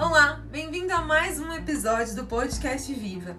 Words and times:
Olá, 0.00 0.40
bem-vindo 0.50 0.94
a 0.94 1.02
mais 1.02 1.38
um 1.38 1.52
episódio 1.52 2.16
do 2.16 2.24
podcast 2.24 2.90
Viva. 2.94 3.36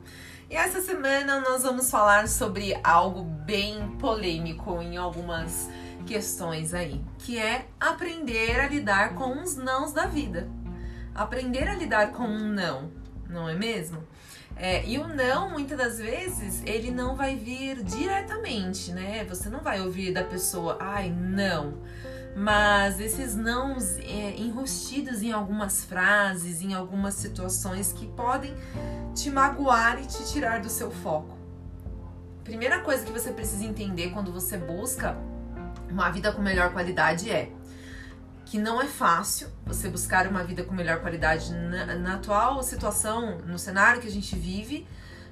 E 0.47 0.55
essa 0.55 0.79
semana 0.79 1.39
nós 1.39 1.63
vamos 1.63 1.89
falar 1.89 2.27
sobre 2.27 2.79
algo 2.83 3.23
bem 3.23 3.97
polêmico 3.97 4.79
em 4.79 4.95
algumas 4.95 5.67
questões 6.05 6.75
aí, 6.75 7.03
que 7.17 7.39
é 7.39 7.65
aprender 7.79 8.59
a 8.59 8.67
lidar 8.67 9.15
com 9.15 9.41
os 9.41 9.55
nãos 9.55 9.91
da 9.91 10.05
vida. 10.05 10.47
Aprender 11.15 11.67
a 11.67 11.73
lidar 11.73 12.11
com 12.11 12.25
um 12.25 12.49
não, 12.49 12.91
não 13.27 13.49
é 13.49 13.55
mesmo? 13.55 14.03
É, 14.55 14.85
e 14.85 14.99
o 14.99 15.07
não, 15.07 15.49
muitas 15.49 15.79
das 15.79 15.97
vezes, 15.97 16.61
ele 16.63 16.91
não 16.91 17.15
vai 17.15 17.35
vir 17.35 17.83
diretamente, 17.83 18.91
né? 18.91 19.25
Você 19.25 19.49
não 19.49 19.61
vai 19.61 19.81
ouvir 19.81 20.13
da 20.13 20.23
pessoa, 20.23 20.77
ai, 20.79 21.09
não 21.09 21.81
mas 22.35 22.99
esses 22.99 23.35
nãos 23.35 23.97
é, 23.97 24.35
enrustidos 24.37 25.21
em 25.21 25.31
algumas 25.31 25.83
frases, 25.83 26.61
em 26.61 26.73
algumas 26.73 27.15
situações 27.15 27.91
que 27.91 28.07
podem 28.07 28.53
te 29.13 29.29
magoar 29.29 30.01
e 30.01 30.05
te 30.05 30.25
tirar 30.31 30.61
do 30.61 30.69
seu 30.69 30.89
foco. 30.89 31.37
Primeira 32.43 32.79
coisa 32.79 33.05
que 33.05 33.11
você 33.11 33.31
precisa 33.31 33.65
entender 33.65 34.11
quando 34.11 34.31
você 34.31 34.57
busca 34.57 35.17
uma 35.89 36.09
vida 36.09 36.31
com 36.31 36.41
melhor 36.41 36.71
qualidade 36.71 37.29
é 37.29 37.51
que 38.45 38.57
não 38.57 38.81
é 38.81 38.87
fácil 38.87 39.47
você 39.65 39.87
buscar 39.87 40.27
uma 40.27 40.43
vida 40.43 40.63
com 40.63 40.73
melhor 40.73 40.99
qualidade 40.99 41.53
na, 41.53 41.95
na 41.95 42.15
atual 42.15 42.61
situação, 42.63 43.39
no 43.39 43.57
cenário 43.57 44.01
que 44.01 44.07
a 44.07 44.11
gente 44.11 44.35
vive 44.35 44.87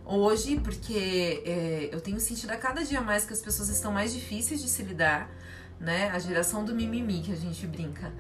hoje, 0.05 0.59
porque 0.59 1.43
é, 1.45 1.89
eu 1.91 1.99
tenho 1.99 2.19
sentido 2.19 2.51
a 2.51 2.57
cada 2.57 2.83
dia 2.83 3.01
mais 3.01 3.25
que 3.25 3.33
as 3.33 3.41
pessoas 3.41 3.69
estão 3.69 3.91
mais 3.91 4.13
difíceis 4.13 4.61
de 4.61 4.69
se 4.69 4.83
lidar 4.83 5.29
né? 5.79 6.09
A 6.11 6.19
geração 6.19 6.65
do 6.65 6.75
mimimi 6.75 7.21
que 7.21 7.31
a 7.31 7.35
gente 7.35 7.65
brinca. 7.65 8.11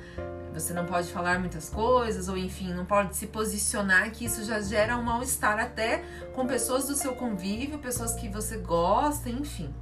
Você 0.53 0.73
não 0.73 0.85
pode 0.85 1.11
falar 1.11 1.39
muitas 1.39 1.69
coisas, 1.69 2.27
ou 2.27 2.37
enfim, 2.37 2.73
não 2.73 2.85
pode 2.85 3.15
se 3.15 3.27
posicionar, 3.27 4.11
que 4.11 4.25
isso 4.25 4.43
já 4.43 4.59
gera 4.59 4.97
um 4.97 5.03
mal-estar 5.03 5.59
até 5.59 6.03
com 6.33 6.47
pessoas 6.47 6.87
do 6.87 6.95
seu 6.95 7.13
convívio, 7.15 7.77
pessoas 7.79 8.15
que 8.15 8.29
você 8.29 8.57
gosta, 8.57 9.29
enfim. 9.29 9.73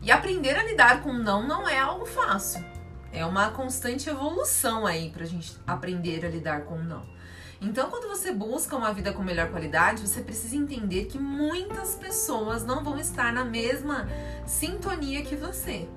E 0.00 0.10
aprender 0.10 0.56
a 0.56 0.64
lidar 0.64 1.02
com 1.02 1.12
não 1.12 1.46
não 1.46 1.68
é 1.68 1.78
algo 1.78 2.06
fácil. 2.06 2.64
É 3.12 3.24
uma 3.24 3.50
constante 3.50 4.08
evolução 4.08 4.86
aí 4.86 5.10
pra 5.10 5.24
gente 5.24 5.56
aprender 5.66 6.24
a 6.24 6.28
lidar 6.28 6.62
com 6.62 6.76
não. 6.76 7.14
Então, 7.60 7.88
quando 7.88 8.08
você 8.08 8.32
busca 8.32 8.76
uma 8.76 8.92
vida 8.92 9.12
com 9.12 9.22
melhor 9.22 9.48
qualidade, 9.50 10.06
você 10.06 10.20
precisa 10.20 10.56
entender 10.56 11.06
que 11.06 11.18
muitas 11.18 11.94
pessoas 11.94 12.64
não 12.64 12.84
vão 12.84 12.98
estar 12.98 13.32
na 13.32 13.44
mesma 13.44 14.06
sintonia 14.44 15.22
que 15.22 15.36
você. 15.36 15.88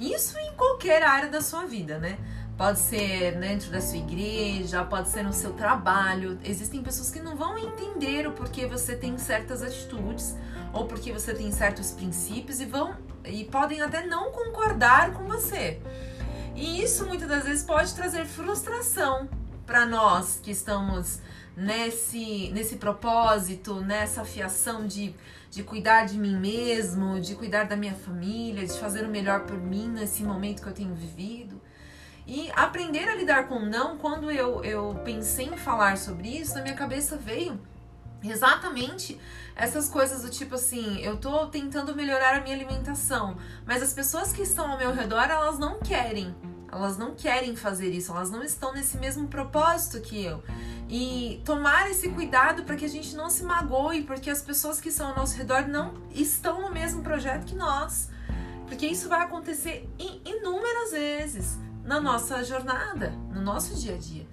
Isso 0.00 0.38
em 0.38 0.52
qualquer 0.54 1.02
área 1.02 1.28
da 1.28 1.42
sua 1.42 1.66
vida, 1.66 1.98
né? 1.98 2.18
Pode 2.56 2.78
ser 2.78 3.38
dentro 3.38 3.70
da 3.70 3.80
sua 3.80 3.98
igreja, 3.98 4.82
pode 4.82 5.10
ser 5.10 5.22
no 5.22 5.32
seu 5.32 5.52
trabalho. 5.52 6.38
Existem 6.42 6.82
pessoas 6.82 7.10
que 7.10 7.20
não 7.20 7.36
vão 7.36 7.58
entender 7.58 8.26
o 8.26 8.32
porquê 8.32 8.66
você 8.66 8.96
tem 8.96 9.18
certas 9.18 9.62
atitudes 9.62 10.34
ou 10.72 10.86
porque 10.86 11.12
você 11.12 11.34
tem 11.34 11.52
certos 11.52 11.90
princípios 11.90 12.60
e 12.60 12.64
vão 12.64 12.94
e 13.24 13.44
podem 13.44 13.82
até 13.82 14.06
não 14.06 14.32
concordar 14.32 15.12
com 15.12 15.24
você. 15.24 15.80
E 16.54 16.82
isso 16.82 17.06
muitas 17.06 17.28
das 17.28 17.44
vezes 17.44 17.64
pode 17.64 17.94
trazer 17.94 18.24
frustração 18.24 19.28
para 19.66 19.84
nós 19.84 20.40
que 20.42 20.50
estamos 20.50 21.20
nesse, 21.60 22.50
nesse 22.52 22.76
propósito, 22.76 23.80
nessa 23.82 24.22
afiação 24.22 24.86
de, 24.86 25.14
de 25.50 25.62
cuidar 25.62 26.06
de 26.06 26.18
mim 26.18 26.34
mesmo, 26.36 27.20
de 27.20 27.34
cuidar 27.34 27.64
da 27.64 27.76
minha 27.76 27.94
família, 27.94 28.66
de 28.66 28.78
fazer 28.78 29.04
o 29.04 29.08
melhor 29.08 29.40
por 29.40 29.58
mim 29.58 29.86
nesse 29.88 30.22
momento 30.22 30.62
que 30.62 30.68
eu 30.68 30.72
tenho 30.72 30.94
vivido. 30.94 31.60
E 32.26 32.50
aprender 32.54 33.08
a 33.08 33.14
lidar 33.14 33.46
com 33.46 33.60
não, 33.60 33.98
quando 33.98 34.30
eu, 34.30 34.64
eu 34.64 34.98
pensei 35.04 35.46
em 35.46 35.56
falar 35.56 35.98
sobre 35.98 36.28
isso, 36.28 36.54
na 36.54 36.62
minha 36.62 36.74
cabeça 36.74 37.16
veio 37.16 37.60
exatamente 38.22 39.18
essas 39.56 39.88
coisas 39.88 40.22
do 40.22 40.30
tipo 40.30 40.54
assim, 40.54 41.00
eu 41.00 41.16
tô 41.16 41.46
tentando 41.46 41.94
melhorar 41.94 42.36
a 42.36 42.40
minha 42.40 42.54
alimentação, 42.54 43.36
mas 43.66 43.82
as 43.82 43.92
pessoas 43.92 44.32
que 44.32 44.42
estão 44.42 44.70
ao 44.70 44.78
meu 44.78 44.94
redor, 44.94 45.24
elas 45.24 45.58
não 45.58 45.78
querem. 45.80 46.34
Elas 46.72 46.96
não 46.96 47.16
querem 47.16 47.56
fazer 47.56 47.90
isso, 47.90 48.12
elas 48.12 48.30
não 48.30 48.44
estão 48.44 48.72
nesse 48.72 48.96
mesmo 48.96 49.26
propósito 49.26 50.00
que 50.00 50.24
eu. 50.24 50.42
E 50.90 51.40
tomar 51.44 51.88
esse 51.88 52.08
cuidado 52.08 52.64
para 52.64 52.74
que 52.74 52.84
a 52.84 52.88
gente 52.88 53.14
não 53.14 53.30
se 53.30 53.44
magoe, 53.44 54.02
porque 54.02 54.28
as 54.28 54.42
pessoas 54.42 54.80
que 54.80 54.88
estão 54.88 55.10
ao 55.10 55.16
nosso 55.16 55.36
redor 55.36 55.68
não 55.68 55.94
estão 56.12 56.60
no 56.60 56.72
mesmo 56.72 57.00
projeto 57.00 57.46
que 57.46 57.54
nós. 57.54 58.08
Porque 58.66 58.88
isso 58.88 59.08
vai 59.08 59.22
acontecer 59.22 59.88
inúmeras 60.24 60.90
vezes 60.90 61.56
na 61.84 62.00
nossa 62.00 62.42
jornada, 62.42 63.10
no 63.32 63.40
nosso 63.40 63.76
dia 63.76 63.94
a 63.94 63.98
dia. 63.98 64.26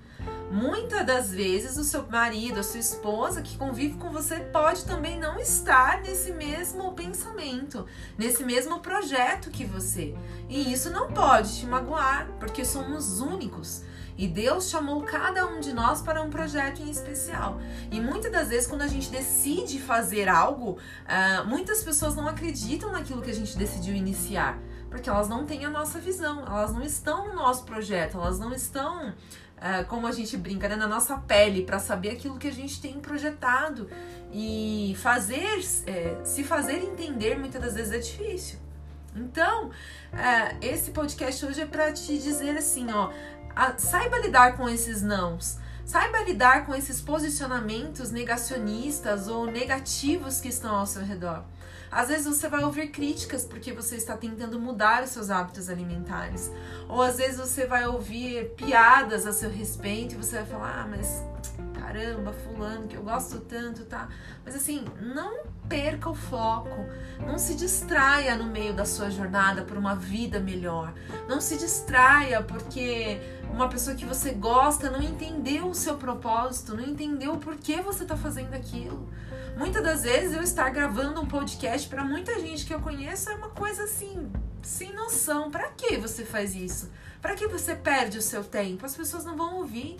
Muitas 0.50 1.06
das 1.06 1.32
vezes 1.32 1.78
o 1.78 1.84
seu 1.84 2.08
marido, 2.08 2.60
a 2.60 2.64
sua 2.64 2.80
esposa 2.80 3.42
que 3.42 3.58
convive 3.58 3.98
com 3.98 4.10
você 4.10 4.40
pode 4.40 4.84
também 4.86 5.20
não 5.20 5.40
estar 5.40 6.02
nesse 6.02 6.32
mesmo 6.32 6.94
pensamento, 6.94 7.86
nesse 8.18 8.44
mesmo 8.44 8.80
projeto 8.80 9.52
que 9.52 9.64
você. 9.64 10.16
E 10.50 10.74
isso 10.74 10.90
não 10.90 11.12
pode 11.12 11.60
te 11.60 11.66
magoar, 11.68 12.28
porque 12.40 12.66
somos 12.66 13.20
únicos. 13.20 13.84
E 14.18 14.28
Deus 14.28 14.70
chamou 14.70 15.04
cada 15.04 15.46
um 15.46 15.60
de 15.60 15.72
nós 15.74 16.02
para 16.02 16.22
um 16.22 16.30
projeto 16.30 16.82
em 16.82 16.90
especial. 16.90 17.60
E 17.92 18.02
muitas 18.02 18.32
das 18.32 18.50
vezes, 18.50 18.68
quando 18.68 18.82
a 18.82 18.88
gente 18.88 19.10
decide 19.10 19.80
fazer 19.80 20.28
algo, 20.28 20.72
uh, 20.72 21.48
muitas 21.48 21.84
pessoas 21.84 22.16
não 22.16 22.28
acreditam 22.28 22.92
naquilo 22.92 23.22
que 23.22 23.30
a 23.30 23.34
gente 23.34 23.56
decidiu 23.58 23.96
iniciar. 23.96 24.58
Porque 24.90 25.10
elas 25.10 25.30
não 25.30 25.46
têm 25.46 25.66
a 25.66 25.70
nossa 25.70 26.00
visão, 26.00 26.46
elas 26.46 26.74
não 26.74 26.82
estão 26.82 27.28
no 27.28 27.36
nosso 27.36 27.64
projeto, 27.66 28.18
elas 28.18 28.40
não 28.40 28.54
estão 28.54 29.10
uh, 29.10 29.86
como 29.88 30.08
a 30.08 30.12
gente 30.12 30.36
brinca, 30.38 30.68
né, 30.68 30.76
na 30.76 30.88
nossa 30.88 31.18
pele, 31.18 31.64
para 31.64 31.78
saber 31.78 32.12
aquilo 32.12 32.38
que 32.38 32.48
a 32.48 32.54
gente 32.54 32.82
tem 32.82 33.00
projetado. 33.00 33.90
E 34.32 34.96
fazer, 35.00 35.60
é, 35.86 36.18
se 36.24 36.44
fazer 36.44 36.84
entender 36.84 37.38
muitas 37.38 37.62
das 37.62 37.76
vezes 37.76 37.92
é 37.94 38.00
difícil. 38.00 38.60
Então, 39.16 39.70
uh, 39.70 40.58
esse 40.62 40.92
podcast 40.92 41.44
hoje 41.46 41.62
é 41.62 41.66
para 41.66 41.92
te 41.92 42.18
dizer 42.18 42.56
assim, 42.56 42.92
ó, 42.92 43.12
saiba 43.78 44.20
lidar 44.20 44.56
com 44.56 44.70
esses 44.70 45.02
nãos. 45.02 45.58
Saiba 45.86 46.20
lidar 46.24 46.66
com 46.66 46.76
esses 46.76 47.00
posicionamentos 47.00 48.12
negacionistas 48.12 49.28
ou 49.28 49.46
negativos 49.46 50.42
que 50.42 50.50
estão 50.50 50.76
ao 50.76 50.86
seu 50.86 51.02
redor. 51.02 51.44
Às 51.90 52.10
vezes 52.10 52.26
você 52.26 52.50
vai 52.50 52.64
ouvir 52.64 52.90
críticas 52.90 53.46
porque 53.46 53.72
você 53.72 53.96
está 53.96 54.18
tentando 54.18 54.60
mudar 54.60 55.04
os 55.04 55.12
seus 55.12 55.30
hábitos 55.30 55.70
alimentares. 55.70 56.52
Ou 56.90 57.02
às 57.02 57.18
vezes 57.18 57.38
você 57.38 57.66
vai 57.66 57.88
ouvir 57.88 58.50
piadas 58.58 59.26
a 59.26 59.32
seu 59.32 59.50
respeito 59.50 60.16
e 60.16 60.18
você 60.18 60.36
vai 60.38 60.46
falar: 60.46 60.82
"Ah, 60.82 60.88
mas 60.88 61.24
caramba, 61.74 62.34
fulano 62.34 62.88
que 62.88 62.96
eu 62.96 63.04
gosto 63.04 63.40
tanto, 63.40 63.86
tá?". 63.86 64.08
Mas 64.46 64.56
assim, 64.56 64.86
não 65.02 65.46
perca 65.68 66.10
o 66.10 66.16
foco. 66.16 66.86
Não 67.26 67.38
se 67.38 67.56
distraia 67.56 68.36
no 68.36 68.46
meio 68.46 68.74
da 68.74 68.86
sua 68.86 69.10
jornada 69.10 69.64
por 69.64 69.78
uma 69.78 69.96
vida 69.96 70.40
melhor. 70.40 70.94
Não 71.28 71.42
se 71.42 71.58
distraia 71.58 72.42
porque 72.42 73.20
uma 73.52 73.68
pessoa 73.68 73.96
que 73.96 74.06
você 74.06 74.32
gosta 74.32 74.90
não 74.90 75.02
entendeu 75.02 75.68
o 75.68 75.76
seu 75.76 75.98
propósito, 75.98 76.76
não 76.76 76.84
entendeu 76.84 77.34
o 77.34 77.38
porquê 77.38 77.82
você 77.82 78.04
está 78.04 78.16
fazendo 78.16 78.54
aquilo. 78.54 79.10
Muitas 79.58 79.84
das 79.84 80.04
vezes 80.04 80.36
eu 80.36 80.44
estar 80.44 80.70
gravando 80.70 81.20
um 81.20 81.26
podcast 81.26 81.88
para 81.90 82.04
muita 82.04 82.40
gente 82.40 82.66
que 82.66 82.74
eu 82.74 82.80
conheço 82.80 83.30
é 83.30 83.34
uma 83.34 83.50
coisa 83.50 83.86
assim, 83.86 84.32
sem 84.62 84.94
noção. 84.94 85.50
Para 85.50 85.70
que 85.70 85.98
você 85.98 86.24
faz 86.24 86.56
isso? 86.56 86.92
Para 87.22 87.34
que 87.34 87.48
você 87.48 87.76
perde 87.76 88.20
o 88.20 88.22
seu 88.22 88.44
tempo? 88.44 88.86
As 88.86 88.96
pessoas 88.96 89.26
não 89.26 89.36
vão 89.36 89.56
ouvir. 89.56 89.98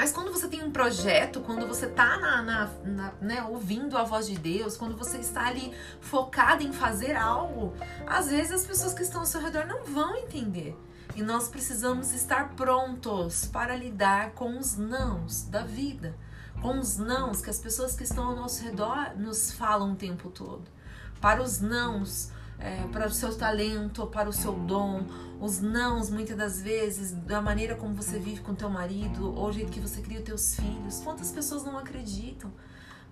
Mas 0.00 0.12
quando 0.12 0.32
você 0.32 0.48
tem 0.48 0.64
um 0.64 0.70
projeto, 0.70 1.42
quando 1.42 1.66
você 1.66 1.84
está 1.84 2.16
na, 2.16 2.40
na, 2.40 2.70
na, 2.82 3.12
né, 3.20 3.42
ouvindo 3.42 3.98
a 3.98 4.02
voz 4.02 4.26
de 4.26 4.38
Deus, 4.38 4.74
quando 4.74 4.96
você 4.96 5.18
está 5.18 5.46
ali 5.46 5.74
focado 6.00 6.62
em 6.62 6.72
fazer 6.72 7.14
algo, 7.14 7.74
às 8.06 8.30
vezes 8.30 8.50
as 8.50 8.64
pessoas 8.64 8.94
que 8.94 9.02
estão 9.02 9.20
ao 9.20 9.26
seu 9.26 9.42
redor 9.42 9.66
não 9.66 9.84
vão 9.84 10.16
entender. 10.16 10.74
E 11.14 11.22
nós 11.22 11.48
precisamos 11.48 12.14
estar 12.14 12.54
prontos 12.54 13.44
para 13.44 13.76
lidar 13.76 14.30
com 14.30 14.58
os 14.58 14.74
nãos 14.78 15.42
da 15.42 15.64
vida 15.64 16.16
com 16.62 16.78
os 16.78 16.98
nãos 16.98 17.40
que 17.40 17.48
as 17.48 17.58
pessoas 17.58 17.96
que 17.96 18.02
estão 18.04 18.28
ao 18.28 18.36
nosso 18.36 18.62
redor 18.62 19.16
nos 19.16 19.50
falam 19.50 19.92
o 19.92 19.96
tempo 19.96 20.30
todo. 20.30 20.64
Para 21.18 21.42
os 21.42 21.58
nãos, 21.58 22.30
é, 22.60 22.86
para 22.92 23.06
o 23.06 23.10
seu 23.10 23.34
talento, 23.36 24.06
para 24.06 24.28
o 24.28 24.32
seu 24.32 24.52
dom, 24.52 25.06
os 25.40 25.60
nãos 25.60 26.10
muitas 26.10 26.36
das 26.36 26.60
vezes 26.60 27.12
da 27.12 27.40
maneira 27.40 27.74
como 27.74 27.94
você 27.94 28.18
vive 28.18 28.40
com 28.40 28.54
teu 28.54 28.68
marido 28.68 29.34
ou 29.34 29.48
o 29.48 29.52
jeito 29.52 29.72
que 29.72 29.80
você 29.80 30.02
cria 30.02 30.18
os 30.18 30.24
teus 30.24 30.54
filhos. 30.54 31.00
Quantas 31.02 31.30
pessoas 31.32 31.64
não 31.64 31.78
acreditam? 31.78 32.52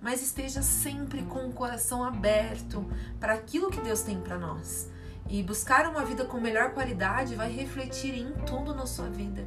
Mas 0.01 0.23
esteja 0.23 0.63
sempre 0.63 1.23
com 1.23 1.49
o 1.49 1.53
coração 1.53 2.05
aberto 2.05 2.87
para 3.19 3.33
aquilo 3.33 3.71
que 3.71 3.81
Deus 3.81 4.03
tem 4.03 4.21
para 4.21 4.39
nós. 4.39 4.89
E 5.29 5.43
buscar 5.43 5.89
uma 5.89 6.05
vida 6.05 6.25
com 6.25 6.41
melhor 6.41 6.71
qualidade 6.73 7.35
vai 7.35 7.51
refletir 7.51 8.15
em 8.15 8.33
tudo 8.47 8.75
na 8.75 8.87
sua 8.87 9.09
vida, 9.11 9.47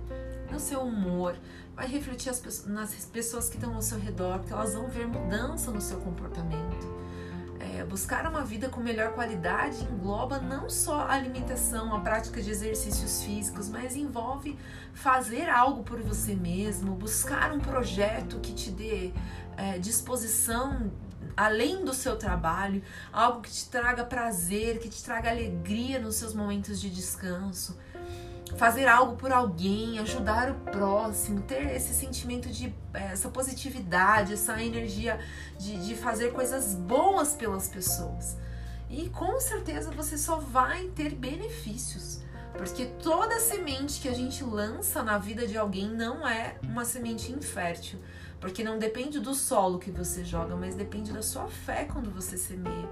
no 0.51 0.59
seu 0.59 0.81
humor, 0.81 1.35
vai 1.75 1.87
refletir 1.87 2.29
as, 2.29 2.65
nas 2.65 3.05
pessoas 3.05 3.49
que 3.49 3.55
estão 3.55 3.73
ao 3.73 3.81
seu 3.81 3.97
redor, 3.97 4.39
porque 4.39 4.53
elas 4.53 4.73
vão 4.73 4.87
ver 4.89 5.07
mudança 5.07 5.71
no 5.71 5.81
seu 5.81 5.99
comportamento. 5.99 7.10
É, 7.81 7.83
buscar 7.83 8.27
uma 8.27 8.43
vida 8.43 8.69
com 8.69 8.79
melhor 8.79 9.13
qualidade 9.13 9.83
engloba 9.83 10.39
não 10.39 10.69
só 10.69 11.01
a 11.01 11.13
alimentação, 11.13 11.95
a 11.95 11.99
prática 11.99 12.39
de 12.39 12.51
exercícios 12.51 13.23
físicos, 13.23 13.69
mas 13.69 13.95
envolve 13.95 14.57
fazer 14.93 15.49
algo 15.49 15.83
por 15.83 15.99
você 16.01 16.35
mesmo, 16.35 16.93
buscar 16.93 17.51
um 17.51 17.59
projeto 17.59 18.39
que 18.39 18.53
te 18.53 18.69
dê 18.69 19.11
é, 19.57 19.79
disposição 19.79 20.91
além 21.35 21.83
do 21.83 21.93
seu 21.93 22.17
trabalho, 22.17 22.83
algo 23.11 23.41
que 23.41 23.49
te 23.49 23.67
traga 23.69 24.05
prazer, 24.05 24.79
que 24.79 24.89
te 24.89 25.03
traga 25.03 25.31
alegria 25.31 25.97
nos 25.97 26.15
seus 26.15 26.33
momentos 26.35 26.79
de 26.79 26.89
descanso. 26.89 27.77
Fazer 28.57 28.87
algo 28.87 29.15
por 29.15 29.31
alguém, 29.31 29.99
ajudar 29.99 30.51
o 30.51 30.55
próximo, 30.71 31.41
ter 31.41 31.75
esse 31.75 31.93
sentimento 31.93 32.49
de 32.49 32.73
essa 32.93 33.29
positividade, 33.29 34.33
essa 34.33 34.61
energia 34.61 35.19
de, 35.57 35.85
de 35.85 35.95
fazer 35.95 36.31
coisas 36.31 36.75
boas 36.75 37.33
pelas 37.33 37.67
pessoas. 37.67 38.37
E 38.89 39.09
com 39.09 39.39
certeza 39.39 39.89
você 39.91 40.17
só 40.17 40.37
vai 40.37 40.87
ter 40.89 41.15
benefícios. 41.15 42.21
Porque 42.57 42.85
toda 43.01 43.39
semente 43.39 44.01
que 44.01 44.09
a 44.09 44.13
gente 44.13 44.43
lança 44.43 45.01
na 45.01 45.17
vida 45.17 45.47
de 45.47 45.57
alguém 45.57 45.89
não 45.89 46.27
é 46.27 46.57
uma 46.61 46.83
semente 46.83 47.31
infértil. 47.31 47.99
Porque 48.39 48.63
não 48.63 48.77
depende 48.77 49.19
do 49.19 49.33
solo 49.33 49.79
que 49.79 49.91
você 49.91 50.25
joga, 50.25 50.55
mas 50.55 50.75
depende 50.75 51.13
da 51.13 51.21
sua 51.21 51.47
fé 51.47 51.85
quando 51.85 52.11
você 52.11 52.37
semeia. 52.37 52.89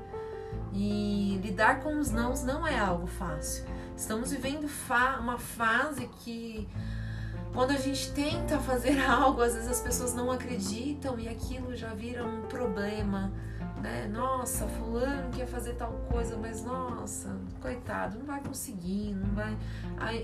E 0.71 1.39
lidar 1.43 1.81
com 1.81 1.99
os 1.99 2.11
nãos 2.11 2.43
não 2.43 2.65
é 2.65 2.77
algo 2.77 3.07
fácil. 3.07 3.65
Estamos 3.99 4.31
vivendo 4.31 4.67
fa 4.67 5.19
uma 5.19 5.37
fase 5.37 6.07
que 6.23 6.67
quando 7.53 7.71
a 7.71 7.77
gente 7.77 8.11
tenta 8.13 8.57
fazer 8.59 8.99
algo, 9.03 9.41
às 9.41 9.53
vezes 9.53 9.69
as 9.69 9.81
pessoas 9.81 10.13
não 10.13 10.31
acreditam 10.31 11.19
e 11.19 11.27
aquilo 11.27 11.75
já 11.75 11.93
vira 11.93 12.25
um 12.25 12.43
problema 12.43 13.31
né? 13.79 14.07
Nossa, 14.11 14.67
fulano 14.67 15.29
quer 15.31 15.47
fazer 15.47 15.73
tal 15.73 15.91
coisa, 16.11 16.37
mas 16.37 16.63
nossa, 16.63 17.35
coitado, 17.61 18.19
não 18.19 18.25
vai 18.25 18.41
conseguir, 18.41 19.13
não 19.13 19.33
vai. 19.33 19.57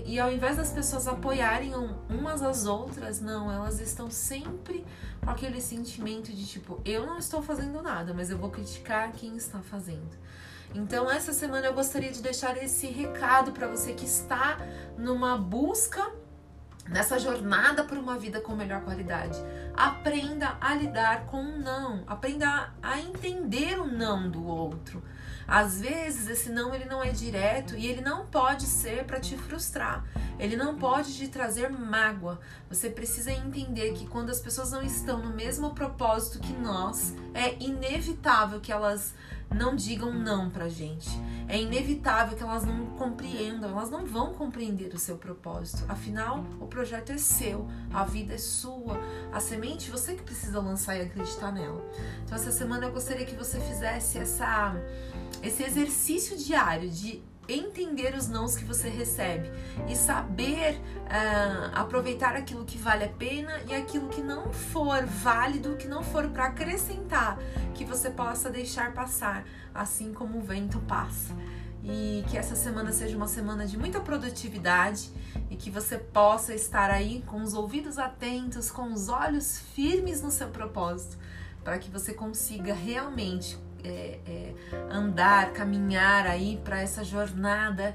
E 0.04 0.18
ao 0.18 0.30
invés 0.30 0.56
das 0.56 0.70
pessoas 0.70 1.08
apoiarem 1.08 1.72
umas 2.08 2.42
às 2.42 2.66
outras, 2.66 3.20
não, 3.20 3.50
elas 3.50 3.80
estão 3.80 4.10
sempre 4.10 4.84
com 5.22 5.30
aquele 5.30 5.60
sentimento 5.60 6.32
de 6.32 6.46
tipo, 6.46 6.80
eu 6.84 7.06
não 7.06 7.18
estou 7.18 7.42
fazendo 7.42 7.82
nada, 7.82 8.12
mas 8.14 8.30
eu 8.30 8.38
vou 8.38 8.50
criticar 8.50 9.12
quem 9.12 9.36
está 9.36 9.60
fazendo. 9.60 10.16
Então, 10.74 11.10
essa 11.10 11.32
semana 11.32 11.66
eu 11.66 11.74
gostaria 11.74 12.10
de 12.10 12.22
deixar 12.22 12.56
esse 12.62 12.86
recado 12.86 13.52
para 13.52 13.66
você 13.66 13.92
que 13.92 14.04
está 14.04 14.58
numa 14.98 15.36
busca 15.36 16.12
nessa 16.88 17.18
jornada 17.18 17.84
por 17.84 17.98
uma 17.98 18.18
vida 18.18 18.40
com 18.40 18.54
melhor 18.54 18.82
qualidade. 18.82 19.38
Aprenda 19.74 20.56
a 20.60 20.74
lidar 20.74 21.26
com 21.26 21.42
o 21.42 21.58
não, 21.58 22.04
aprenda 22.06 22.72
a 22.82 23.00
entender 23.00 23.78
o 23.78 23.86
não 23.86 24.30
do 24.30 24.46
outro. 24.46 25.02
Às 25.46 25.80
vezes 25.80 26.28
esse 26.28 26.50
não 26.50 26.74
ele 26.74 26.86
não 26.86 27.02
é 27.02 27.10
direto 27.10 27.76
e 27.76 27.86
ele 27.86 28.00
não 28.00 28.26
pode 28.26 28.64
ser 28.64 29.04
para 29.04 29.20
te 29.20 29.36
frustrar. 29.36 30.04
Ele 30.38 30.56
não 30.56 30.76
pode 30.76 31.16
te 31.16 31.28
trazer 31.28 31.70
mágoa. 31.70 32.40
Você 32.68 32.90
precisa 32.90 33.30
entender 33.30 33.92
que 33.92 34.06
quando 34.06 34.30
as 34.30 34.40
pessoas 34.40 34.72
não 34.72 34.82
estão 34.82 35.18
no 35.18 35.32
mesmo 35.32 35.72
propósito 35.72 36.40
que 36.40 36.52
nós, 36.52 37.14
é 37.32 37.54
inevitável 37.62 38.60
que 38.60 38.72
elas 38.72 39.14
não 39.54 39.74
digam 39.74 40.12
não 40.12 40.50
pra 40.50 40.68
gente. 40.68 41.08
É 41.48 41.60
inevitável 41.60 42.36
que 42.36 42.42
elas 42.42 42.64
não 42.64 42.86
compreendam, 42.86 43.70
elas 43.70 43.90
não 43.90 44.04
vão 44.04 44.34
compreender 44.34 44.92
o 44.94 44.98
seu 44.98 45.16
propósito. 45.16 45.84
Afinal, 45.88 46.44
o 46.60 46.66
projeto 46.66 47.10
é 47.10 47.18
seu, 47.18 47.68
a 47.92 48.04
vida 48.04 48.34
é 48.34 48.38
sua, 48.38 48.98
a 49.32 49.40
semente 49.40 49.90
você 49.90 50.14
que 50.14 50.22
precisa 50.22 50.60
lançar 50.60 50.96
e 50.96 51.02
acreditar 51.02 51.52
nela. 51.52 51.84
Então 52.24 52.36
essa 52.36 52.50
semana 52.50 52.86
eu 52.86 52.92
gostaria 52.92 53.24
que 53.24 53.36
você 53.36 53.60
fizesse 53.60 54.18
essa 54.18 54.74
esse 55.42 55.62
exercício 55.62 56.36
diário 56.36 56.88
de 56.90 57.22
entender 57.48 58.14
os 58.14 58.28
nãos 58.28 58.56
que 58.56 58.64
você 58.64 58.88
recebe 58.88 59.50
e 59.88 59.94
saber 59.94 60.74
uh, 60.74 61.70
aproveitar 61.74 62.34
aquilo 62.34 62.64
que 62.64 62.78
vale 62.78 63.04
a 63.04 63.08
pena 63.08 63.60
e 63.68 63.74
aquilo 63.74 64.08
que 64.08 64.20
não 64.20 64.52
for 64.52 65.04
válido, 65.06 65.76
que 65.76 65.86
não 65.86 66.02
for 66.02 66.28
para 66.28 66.46
acrescentar, 66.46 67.38
que 67.74 67.84
você 67.84 68.10
possa 68.10 68.50
deixar 68.50 68.92
passar, 68.92 69.44
assim 69.74 70.12
como 70.12 70.38
o 70.38 70.42
vento 70.42 70.80
passa. 70.80 71.34
E 71.84 72.24
que 72.28 72.36
essa 72.36 72.56
semana 72.56 72.90
seja 72.90 73.16
uma 73.16 73.28
semana 73.28 73.64
de 73.64 73.78
muita 73.78 74.00
produtividade 74.00 75.08
e 75.48 75.54
que 75.54 75.70
você 75.70 75.96
possa 75.96 76.52
estar 76.52 76.90
aí 76.90 77.22
com 77.26 77.40
os 77.42 77.54
ouvidos 77.54 77.96
atentos, 77.96 78.72
com 78.72 78.92
os 78.92 79.08
olhos 79.08 79.60
firmes 79.72 80.20
no 80.20 80.32
seu 80.32 80.48
propósito, 80.48 81.16
para 81.62 81.78
que 81.78 81.88
você 81.88 82.12
consiga 82.12 82.74
realmente 82.74 83.56
é, 83.86 84.18
é, 84.26 84.54
andar, 84.90 85.52
caminhar 85.52 86.26
aí 86.26 86.60
para 86.64 86.80
essa 86.80 87.04
jornada 87.04 87.94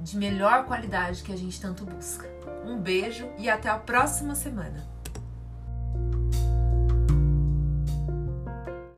de 0.00 0.16
melhor 0.16 0.66
qualidade 0.66 1.22
que 1.22 1.32
a 1.32 1.36
gente 1.36 1.60
tanto 1.60 1.84
busca. 1.84 2.28
Um 2.64 2.78
beijo 2.78 3.28
e 3.38 3.48
até 3.48 3.68
a 3.68 3.78
próxima 3.78 4.34
semana. 4.34 4.93